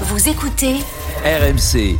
Vous 0.00 0.28
écoutez 0.28 0.74
RMC. 1.24 1.96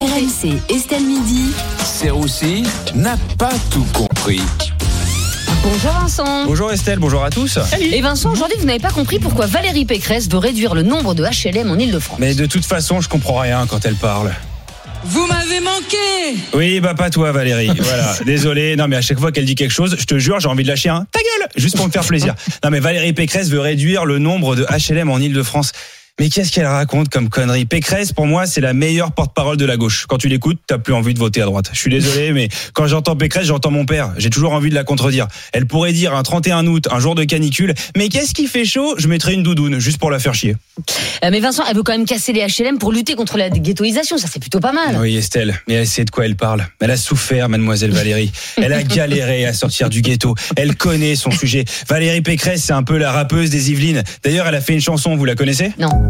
RMC 0.00 0.56
Estelle 0.72 1.02
Midi. 1.04 1.50
Serroussi 1.84 2.62
n'a 2.94 3.16
pas 3.38 3.50
tout 3.72 3.84
compris. 3.92 4.40
Bonjour 5.64 5.90
Vincent. 5.90 6.46
Bonjour 6.46 6.70
Estelle, 6.70 7.00
bonjour 7.00 7.24
à 7.24 7.30
tous. 7.30 7.58
Et 7.80 8.00
Vincent, 8.00 8.30
aujourd'hui, 8.32 8.56
vous 8.60 8.66
n'avez 8.66 8.78
pas 8.78 8.92
compris 8.92 9.18
pourquoi 9.18 9.46
Valérie 9.46 9.84
Pécresse 9.84 10.30
veut 10.30 10.38
réduire 10.38 10.76
le 10.76 10.82
nombre 10.82 11.14
de 11.14 11.24
HLM 11.24 11.68
en 11.72 11.76
Ile-de-France. 11.76 12.20
Mais 12.20 12.34
de 12.36 12.46
toute 12.46 12.64
façon, 12.64 13.00
je 13.00 13.08
comprends 13.08 13.40
rien 13.40 13.66
quand 13.66 13.84
elle 13.84 13.96
parle. 13.96 14.32
Vous 15.02 15.26
m'avez 15.26 15.58
manqué 15.60 16.38
Oui, 16.54 16.78
bah 16.78 16.94
pas 16.94 17.10
toi 17.10 17.32
Valérie. 17.32 17.70
Voilà, 17.80 18.14
désolé. 18.24 18.76
Non 18.76 18.86
mais 18.86 18.96
à 18.96 19.00
chaque 19.00 19.18
fois 19.18 19.32
qu'elle 19.32 19.44
dit 19.46 19.56
quelque 19.56 19.72
chose, 19.72 19.96
je 19.98 20.04
te 20.04 20.18
jure, 20.20 20.38
j'ai 20.38 20.48
envie 20.48 20.62
de 20.62 20.68
lâcher 20.68 20.90
un 20.90 21.04
ta 21.10 21.18
gueule, 21.18 21.48
juste 21.56 21.76
pour 21.76 21.86
me 21.86 21.90
faire 21.90 22.04
plaisir. 22.04 22.36
Non 22.62 22.70
mais 22.70 22.78
Valérie 22.78 23.12
Pécresse 23.12 23.48
veut 23.48 23.60
réduire 23.60 24.04
le 24.04 24.20
nombre 24.20 24.54
de 24.54 24.64
HLM 24.66 25.10
en 25.10 25.18
Ile-de-France. 25.18 25.72
Mais 26.20 26.28
qu'est-ce 26.28 26.52
qu'elle 26.52 26.66
raconte 26.66 27.08
comme 27.08 27.30
connerie? 27.30 27.64
Pécresse, 27.64 28.12
pour 28.12 28.26
moi, 28.26 28.44
c'est 28.44 28.60
la 28.60 28.74
meilleure 28.74 29.12
porte-parole 29.12 29.56
de 29.56 29.64
la 29.64 29.78
gauche. 29.78 30.04
Quand 30.06 30.18
tu 30.18 30.28
l'écoutes, 30.28 30.58
t'as 30.66 30.76
plus 30.76 30.92
envie 30.92 31.14
de 31.14 31.18
voter 31.18 31.40
à 31.40 31.46
droite. 31.46 31.70
Je 31.72 31.78
suis 31.78 31.90
désolé, 31.90 32.32
mais 32.32 32.50
quand 32.74 32.86
j'entends 32.86 33.16
Pécresse, 33.16 33.46
j'entends 33.46 33.70
mon 33.70 33.86
père. 33.86 34.12
J'ai 34.18 34.28
toujours 34.28 34.52
envie 34.52 34.68
de 34.68 34.74
la 34.74 34.84
contredire. 34.84 35.28
Elle 35.54 35.64
pourrait 35.64 35.94
dire 35.94 36.14
un 36.14 36.22
31 36.22 36.66
août, 36.66 36.88
un 36.90 37.00
jour 37.00 37.14
de 37.14 37.24
canicule, 37.24 37.72
mais 37.96 38.10
qu'est-ce 38.10 38.34
qui 38.34 38.48
fait 38.48 38.66
chaud? 38.66 38.96
Je 38.98 39.08
mettrai 39.08 39.32
une 39.32 39.42
doudoune, 39.42 39.78
juste 39.78 39.96
pour 39.96 40.10
la 40.10 40.18
faire 40.18 40.34
chier. 40.34 40.56
Euh, 41.24 41.30
mais 41.30 41.40
Vincent, 41.40 41.64
elle 41.66 41.74
veut 41.74 41.82
quand 41.82 41.92
même 41.92 42.04
casser 42.04 42.34
les 42.34 42.46
HLM 42.46 42.76
pour 42.76 42.92
lutter 42.92 43.14
contre 43.14 43.38
la 43.38 43.48
ghettoisation. 43.48 44.18
Ça, 44.18 44.28
c'est 44.30 44.40
plutôt 44.40 44.60
pas 44.60 44.72
mal. 44.72 44.98
Oui, 45.00 45.16
Estelle, 45.16 45.58
mais 45.68 45.74
elle 45.76 45.86
sait 45.86 46.04
de 46.04 46.10
quoi 46.10 46.26
elle 46.26 46.36
parle. 46.36 46.66
Elle 46.80 46.90
a 46.90 46.98
souffert, 46.98 47.48
mademoiselle 47.48 47.92
Valérie. 47.92 48.30
Elle 48.58 48.74
a 48.74 48.82
galéré 48.82 49.46
à 49.46 49.54
sortir 49.54 49.88
du 49.88 50.02
ghetto. 50.02 50.34
Elle 50.56 50.76
connaît 50.76 51.16
son 51.16 51.30
sujet. 51.30 51.64
Valérie 51.88 52.20
Pécresse, 52.20 52.64
c'est 52.64 52.74
un 52.74 52.82
peu 52.82 52.98
la 52.98 53.10
rappeuse 53.10 53.48
des 53.48 53.70
Yvelines. 53.70 54.02
D'ailleurs, 54.22 54.46
elle 54.46 54.56
a 54.56 54.60
fait 54.60 54.74
une 54.74 54.82
chanson, 54.82 55.16
vous 55.16 55.24
la 55.24 55.34
connaissez? 55.34 55.72
Non. 55.78 56.09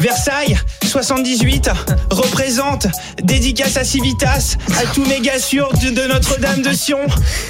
Versailles 0.00 0.56
78 0.86 1.70
représente 2.10 2.86
dédicace 3.22 3.76
à 3.76 3.84
Civitas, 3.84 4.56
à 4.80 4.86
tous 4.94 5.04
mes 5.06 5.20
gars 5.20 5.38
sûrs 5.40 5.70
de, 5.82 5.90
de 5.90 6.06
Notre-Dame 6.06 6.62
de 6.62 6.72
Sion. 6.72 7.00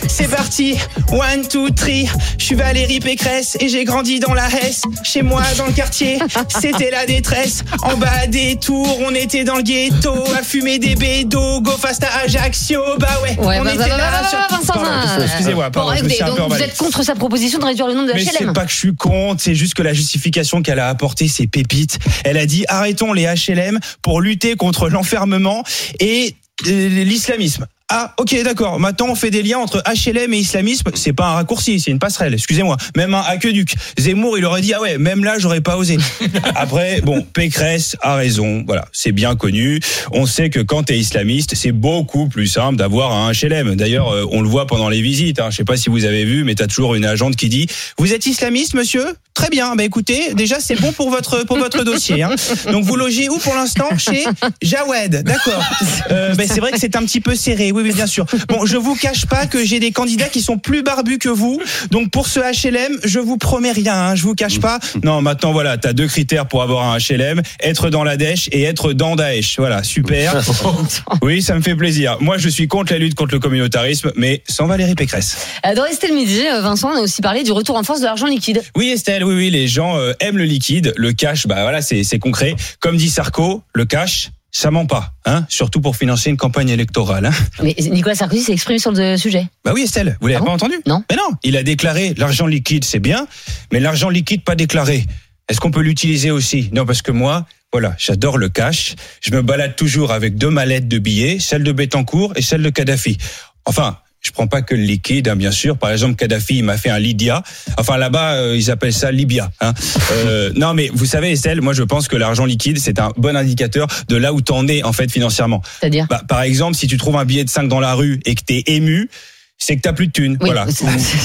C'est 0.09 0.29
parti, 0.29 0.77
one, 1.13 1.47
two, 1.47 1.69
three. 1.71 2.09
Je 2.39 2.45
suis 2.45 2.55
Valérie 2.55 3.01
Pécresse 3.01 3.57
et 3.61 3.69
j'ai 3.69 3.85
grandi 3.85 4.19
dans 4.19 4.33
la 4.35 4.49
Hesse. 4.49 4.83
Chez 5.05 5.23
moi, 5.23 5.43
dans 5.59 5.67
le 5.67 5.73
quartier, 5.73 6.19
c'était 6.49 6.91
la 6.91 7.05
détresse. 7.07 7.65
En 7.83 7.97
bas 7.99 8.27
des 8.27 8.57
tours, 8.57 8.99
on 9.07 9.15
était 9.15 9.45
dans 9.45 9.57
le 9.57 9.63
ghetto, 9.63 10.15
à 10.39 10.43
fumer 10.43 10.79
des 10.79 10.95
bédos, 10.97 11.61
go 11.61 11.73
fast 11.73 12.03
à 12.05 12.25
Ajaccio. 12.25 12.81
Bah 12.99 13.09
ouais, 13.23 13.37
Ouais, 13.39 13.59
on 13.61 13.65
bah, 13.65 13.75
était 13.75 13.79
bah, 13.89 13.97
là. 13.99 14.23
bah, 14.23 14.29
sur- 14.29 14.39
bah, 14.39 14.47
Vincent, 14.51 14.73
Pardon, 14.73 14.91
Vincent. 14.91 15.23
excusez-moi, 15.23 15.71
pardon, 15.71 15.91
Bon, 15.93 15.97
je 15.99 16.05
me 16.05 16.09
suis 16.09 16.23
un 16.23 16.31
peu 16.33 16.39
donc 16.39 16.53
vous 16.53 16.63
êtes 16.63 16.77
contre 16.79 17.03
sa 17.05 17.15
proposition 17.15 17.59
de 17.59 17.65
réduire 17.67 17.87
le 17.89 17.95
nombre 17.95 18.09
de 18.09 18.15
Mais 18.15 18.23
HLM 18.25 18.33
c'est 18.39 18.53
pas 18.53 18.65
que 18.65 18.71
je 18.73 18.77
suis 18.77 18.95
contre, 18.97 19.43
c'est 19.43 19.55
juste 19.55 19.75
que 19.75 19.83
la 19.83 19.93
justification 19.93 20.63
qu'elle 20.63 20.79
a 20.81 20.89
apportée, 20.89 21.29
c'est 21.29 21.47
pépite. 21.47 21.99
Elle 22.25 22.38
a 22.39 22.47
dit 22.47 22.65
arrêtons 22.69 23.13
les 23.13 23.27
HLM 23.27 23.79
pour 24.03 24.21
lutter 24.21 24.57
contre 24.57 24.89
l'enfermement 24.89 25.65
et 26.01 26.35
euh, 26.67 27.05
l'islamisme. 27.05 27.67
Ah, 27.91 28.13
ok, 28.19 28.43
d'accord. 28.45 28.79
Maintenant, 28.79 29.07
on 29.09 29.15
fait 29.15 29.31
des 29.31 29.43
liens 29.43 29.61
entre 29.61 29.83
HLM 29.83 30.35
et 30.35 30.39
islamisme. 30.39 30.91
C'est 30.95 31.15
pas 31.15 31.29
un 31.29 31.35
raccourci, 31.35 31.81
c'est 31.81 31.91
une 31.91 31.99
passerelle. 31.99 32.35
Excusez-moi. 32.35 32.77
Même 32.97 33.15
un 33.15 33.23
aqueduc. 33.23 33.75
Zemmour, 33.97 34.37
il 34.37 34.45
aurait 34.45 34.61
dit 34.61 34.75
ah 34.75 34.81
ouais, 34.83 34.99
même 34.99 35.25
là, 35.25 35.39
j'aurais 35.39 35.63
pas 35.63 35.79
osé. 35.79 35.97
Après, 36.55 37.01
bon, 37.01 37.23
Pécresse 37.23 37.97
a 38.03 38.17
raison. 38.17 38.63
Voilà, 38.67 38.87
c'est 38.93 39.13
bien 39.13 39.37
connu. 39.37 39.81
On 40.13 40.27
sait 40.27 40.51
que 40.51 40.61
quand 40.61 40.83
t'es 40.83 40.99
islamiste, 40.99 41.55
c'est 41.55 41.73
beaucoup 41.73 42.29
plus 42.29 42.47
simple 42.47 42.77
d'avoir 42.77 43.13
un 43.13 43.33
HLM. 43.33 43.75
D'ailleurs, 43.75 44.11
euh, 44.11 44.27
on 44.33 44.43
le 44.43 44.49
voit 44.49 44.67
pendant 44.67 44.91
les 44.91 45.01
visites. 45.01 45.41
Hein. 45.41 45.49
Je 45.51 45.57
sais 45.57 45.65
pas 45.65 45.79
si 45.79 45.89
vous 45.89 46.05
avez 46.05 46.27
vu, 46.27 46.45
mais 46.45 46.57
t'as 46.57 46.67
toujours 46.67 46.95
une 46.95 47.07
agente 47.07 47.37
qui 47.37 47.49
dit 47.49 47.69
vous 47.97 48.13
êtes 48.13 48.27
islamiste, 48.27 48.75
monsieur? 48.75 49.07
Très 49.39 49.51
bien. 49.51 49.77
Bah 49.77 49.85
écoutez, 49.85 50.35
déjà 50.35 50.57
c'est 50.59 50.75
bon 50.75 50.91
pour 50.91 51.11
votre 51.11 51.45
pour 51.45 51.59
votre 51.59 51.85
dossier. 51.85 52.25
Hein. 52.25 52.35
Donc 52.73 52.83
vous 52.83 52.97
logez 52.97 53.29
où 53.29 53.39
pour 53.39 53.55
l'instant? 53.55 53.87
Chez 53.97 54.25
Jawed. 54.63 55.23
D'accord. 55.23 55.63
Euh, 56.11 56.35
bah, 56.35 56.43
c'est 56.49 56.59
vrai 56.59 56.73
que 56.73 56.81
c'est 56.81 56.97
un 56.97 57.05
petit 57.05 57.21
peu 57.21 57.37
serré. 57.37 57.71
Oui, 57.71 57.85
oui, 57.85 57.93
bien 57.93 58.09
sûr. 58.09 58.27
Bon, 58.49 58.67
je 58.67 58.77
vous 58.77 58.97
cache 58.97 59.27
pas 59.27 59.47
que 59.47 59.65
j'ai 59.65 59.79
des 59.79 59.93
candidats 59.93 60.29
qui 60.29 60.41
sont 60.41 60.59
plus 60.59 60.83
barbus 60.83 61.19
que 61.19 61.29
vous. 61.29 61.61
Donc 61.93 62.11
pour 62.11 62.27
ce 62.27 62.41
HLM, 62.41 62.99
je 63.05 63.21
vous 63.21 63.37
promets 63.37 63.71
rien. 63.71 63.95
Hein. 63.95 64.15
Je 64.17 64.25
vous 64.25 64.35
cache 64.35 64.59
pas. 64.59 64.81
Non, 65.05 65.23
maintenant 65.23 65.53
voilà, 65.53 65.79
t'as 65.79 65.93
deux 65.93 66.09
critères 66.09 66.49
pour 66.49 66.65
avoir 66.65 66.93
un 66.93 66.99
HLM 66.99 67.41
être 67.61 67.91
dans 67.91 68.03
la 68.03 68.17
Dèche 68.17 68.49
et 68.51 68.65
être 68.65 68.93
dans 68.93 69.15
Daesh. 69.15 69.57
Voilà, 69.59 69.85
super. 69.85 70.35
Oui, 71.23 71.43
ça 71.43 71.55
me 71.55 71.61
fait 71.61 71.77
plaisir. 71.77 72.17
Moi, 72.21 72.39
je 72.39 72.49
suis 72.49 72.67
contre 72.67 72.93
la 72.93 72.99
lutte 72.99 73.15
contre 73.15 73.35
le 73.35 73.41
communautarisme, 73.41 74.11
mais 74.17 74.43
sans 74.49 74.67
Valérie 74.67 74.95
Pécresse. 74.95 75.37
Euh, 75.67 75.75
Dans 75.75 75.85
Estelle 75.85 76.13
Midi, 76.15 76.43
euh, 76.53 76.61
Vincent, 76.61 76.91
on 76.93 76.97
a 76.97 77.01
aussi 77.01 77.23
parlé 77.23 77.43
du 77.45 77.53
retour 77.53 77.77
en 77.77 77.83
force 77.83 78.01
de 78.01 78.05
l'argent 78.07 78.27
liquide. 78.27 78.63
Oui, 78.77 78.89
Estelle, 78.89 79.25
oui, 79.29 79.35
oui, 79.35 79.51
les 79.51 79.69
gens 79.69 79.97
euh, 79.99 80.13
aiment 80.21 80.39
le 80.39 80.45
liquide, 80.45 80.93
le 80.97 81.13
cash, 81.13 81.47
bah 81.47 81.63
voilà, 81.63 81.83
c'est 81.83 82.19
concret. 82.19 82.55
Comme 82.81 82.97
dit 82.97 83.09
Sarko, 83.11 83.63
le 83.75 83.85
cash, 83.85 84.31
ça 84.51 84.71
ment 84.71 84.87
pas, 84.87 85.13
hein, 85.27 85.45
surtout 85.49 85.81
pour 85.81 85.97
financer 85.97 86.31
une 86.31 86.37
campagne 86.37 86.71
électorale. 86.71 87.27
Hein. 87.27 87.33
Mais 87.63 87.75
Nicolas 87.79 88.15
Sarkozy 88.15 88.43
s'est 88.43 88.53
exprimé 88.53 88.79
sur 88.79 88.93
le 88.93 89.17
sujet. 89.17 89.47
Bah 89.65 89.73
oui, 89.75 89.83
Estelle, 89.83 90.17
vous 90.21 90.29
l'avez 90.29 90.37
Ah 90.37 90.41
bon 90.41 90.47
pas 90.47 90.53
entendu? 90.53 90.77
Non. 90.87 91.03
Mais 91.11 91.17
non, 91.17 91.37
il 91.43 91.57
a 91.57 91.63
déclaré 91.63 92.15
l'argent 92.17 92.47
liquide, 92.47 92.85
c'est 92.85 92.99
bien, 92.99 93.27
mais 93.73 93.81
l'argent 93.81 94.09
liquide 94.09 94.43
pas 94.43 94.55
déclaré. 94.55 95.05
Est-ce 95.49 95.61
qu'on 95.61 95.71
peut 95.71 95.83
l'utiliser 95.83 96.31
aussi? 96.31 96.71
Non, 96.73 96.85
parce 96.85 97.03
que 97.03 97.13
moi, 97.13 97.47
voilà, 97.73 97.95
j'adore 97.99 98.39
le 98.39 98.49
cash. 98.49 98.95
Je 99.21 99.31
me 99.31 99.43
balade 99.43 99.77
toujours 99.77 100.13
avec 100.13 100.37
deux 100.37 100.51
mallettes 100.51 100.89
de 100.89 100.99
billets, 100.99 101.39
celle 101.39 101.63
de 101.63 101.73
Bettencourt 101.73 102.33
et 102.37 102.43
celle 102.43 102.63
de 102.63 102.71
Kadhafi. 102.71 103.19
Enfin. 103.65 103.99
Je 104.29 104.33
prends 104.33 104.47
pas 104.47 104.61
que 104.61 104.75
le 104.75 104.83
liquide, 104.83 105.29
hein, 105.29 105.37
bien 105.37 105.51
sûr. 105.51 105.79
Par 105.79 105.91
exemple, 105.91 106.17
Kadhafi, 106.17 106.59
il 106.59 106.65
m'a 106.65 106.77
fait 106.77 106.91
un 106.91 106.99
Lydia. 106.99 107.43
Enfin, 107.79 107.97
là-bas, 107.97 108.35
euh, 108.35 108.57
ils 108.57 108.71
appellent 108.71 108.93
ça 108.93 109.11
Libya. 109.11 109.51
Hein. 109.63 109.73
Euh, 110.13 110.53
non, 110.55 110.75
mais 110.75 110.91
vous 110.93 111.07
savez, 111.07 111.33
Estelle, 111.33 111.63
moi, 111.63 111.73
je 111.73 111.83
pense 111.83 112.09
que 112.09 112.17
l'argent 112.17 112.45
liquide, 112.45 112.79
c'est 112.79 112.99
un 112.99 113.11
bon 113.17 113.35
indicateur 113.35 113.87
de 114.09 114.17
là 114.17 114.35
où 114.35 114.43
t'en 114.43 114.69
es, 114.69 114.83
en 114.83 114.93
fait, 114.93 115.11
financièrement. 115.11 115.63
C'est-à-dire 115.81 116.07
Bah, 116.11 116.23
par 116.29 116.43
exemple, 116.43 116.77
si 116.77 116.87
tu 116.87 116.99
trouves 116.99 117.17
un 117.17 117.25
billet 117.25 117.45
de 117.45 117.49
5 117.49 117.69
dans 117.69 117.81
la 117.81 117.95
rue 117.95 118.21
et 118.27 118.35
que 118.35 118.43
t'es 118.43 118.65
ému, 118.67 119.09
c'est 119.57 119.77
que 119.77 119.81
t'as 119.81 119.95
plus 119.95 120.09
de 120.09 120.13
thunes. 120.13 120.37
Oui, 120.41 120.51
voilà. 120.51 120.67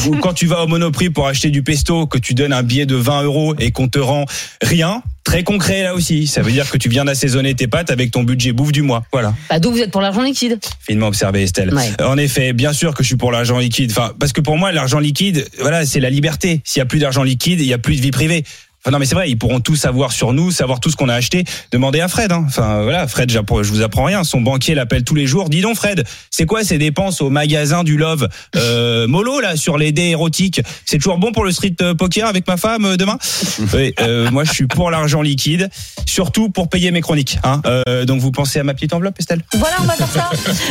ou 0.08 0.18
quand 0.18 0.34
tu 0.34 0.48
vas 0.48 0.64
au 0.64 0.68
Monoprix 0.68 1.10
pour 1.10 1.28
acheter 1.28 1.50
du 1.50 1.62
pesto, 1.62 2.08
que 2.08 2.18
tu 2.18 2.34
donnes 2.34 2.54
un 2.54 2.64
billet 2.64 2.86
de 2.86 2.96
20 2.96 3.24
euros 3.24 3.54
et 3.60 3.72
qu'on 3.72 3.90
te 3.90 4.00
rend 4.00 4.26
rien, 4.62 5.04
très 5.34 5.44
concret 5.44 5.82
là 5.82 5.96
aussi. 5.96 6.28
Ça 6.28 6.44
veut 6.44 6.52
dire 6.52 6.70
que 6.70 6.78
tu 6.78 6.90
viens 6.90 7.06
d'assaisonner 7.06 7.56
tes 7.56 7.68
pâtes 7.68 7.90
avec 7.90 8.12
ton 8.12 8.22
budget 8.22 8.52
bouffe 8.52 8.72
du 8.72 8.84
mois. 8.84 9.04
Voilà. 9.12 9.34
Bah, 9.50 9.60
Donc 9.60 9.74
vous 9.74 9.80
êtes 9.80 9.90
pour 9.90 10.02
l'argent 10.02 10.22
liquide. 10.22 10.60
Finement 10.80 11.08
observé, 11.08 11.42
Estelle. 11.42 11.74
Ouais. 11.74 11.90
En 12.04 12.20
effet, 12.20 12.54
bien 12.54 12.72
sûr 12.72 12.94
que 12.94 13.02
je 13.02 13.08
suis 13.08 13.16
pour 13.16 13.32
l'argent 13.32 13.58
liquide. 13.58 13.90
Enfin, 13.90 14.14
parce 14.20 14.32
que 14.32 14.42
pour 14.42 14.58
moi, 14.58 14.72
l'argent 14.72 15.00
liquide, 15.00 15.48
voilà, 15.60 15.88
c'est 15.88 16.00
la 16.00 16.12
liberté. 16.12 16.62
S'il 16.64 16.82
y 16.82 16.84
a 16.84 16.86
plus 16.86 17.00
d'argent 17.00 17.24
liquide, 17.24 17.60
il 17.62 17.66
y 17.66 17.74
a 17.74 17.80
plus 17.80 17.96
de 17.96 18.02
vie 18.02 18.12
privée. 18.12 18.44
Enfin, 18.86 18.92
non, 18.92 19.00
mais 19.00 19.06
c'est 19.06 19.16
vrai, 19.16 19.30
ils 19.30 19.38
pourront 19.38 19.62
tout 19.62 19.78
savoir 19.78 20.12
sur 20.12 20.34
nous, 20.34 20.52
savoir 20.52 20.82
tout 20.82 20.90
ce 20.90 20.98
qu'on 20.98 21.08
a 21.08 21.16
acheté. 21.16 21.46
Demandez 21.72 22.02
à 22.02 22.10
Fred. 22.10 22.34
Hein. 22.34 22.44
Enfin, 22.48 22.84
voilà, 22.84 23.08
Fred, 23.08 23.32
je 23.32 23.40
vous 23.40 23.82
apprends 23.82 24.04
rien. 24.04 24.26
Son 24.26 24.42
banquier 24.42 24.76
l'appelle 24.76 25.06
tous 25.06 25.16
les 25.16 25.26
jours. 25.26 25.50
Dis 25.50 25.62
donc, 25.62 25.78
Fred, 25.78 26.04
c'est 26.30 26.46
quoi 26.46 26.66
ces 26.66 26.78
dépenses 26.78 27.22
au 27.22 27.30
magasin 27.30 27.86
du 27.86 27.96
Love 27.98 28.28
euh, 28.58 29.08
Molo 29.08 29.40
là 29.40 29.56
sur 29.56 29.78
les 29.78 29.94
dés 29.94 30.10
érotiques? 30.10 30.62
C'est 30.86 30.98
toujours 30.98 31.18
bon 31.18 31.32
pour 31.32 31.46
le 31.46 31.52
street 31.52 31.76
euh, 31.82 31.94
poker 31.94 32.28
avec 32.28 32.46
ma 32.46 32.58
femme 32.58 32.86
euh, 32.86 32.98
demain? 32.98 33.18
Oui, 33.74 33.94
euh, 34.02 34.30
moi 34.30 34.44
je 34.44 34.52
suis 34.52 34.68
pour 34.68 34.92
l'argent 34.92 35.22
liquide, 35.22 35.70
surtout 36.06 36.50
pour 36.50 36.68
payer 36.70 36.92
mes 36.92 37.02
chroniques. 37.02 37.40
Hein. 37.44 37.62
Euh, 37.66 38.06
donc 38.06 38.20
vous 38.20 38.32
pensez 38.32 38.60
à 38.60 38.64
ma 38.64 38.74
petite 38.74 38.94
enveloppe, 38.94 39.20
Estelle? 39.20 39.42
Voilà, 39.54 39.78
on 39.80 39.86
va 39.86 39.94
faire 39.96 40.10
ça. 40.12 40.30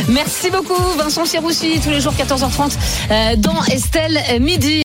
Merci 0.09 0.51
beaucoup, 0.51 0.81
Vincent 0.97 1.25
Serroussi, 1.25 1.79
tous 1.83 1.89
les 1.89 1.99
jours 2.01 2.13
14h30 2.13 2.77
euh, 3.11 3.35
dans 3.37 3.63
Estelle 3.65 4.19
Midi. 4.39 4.81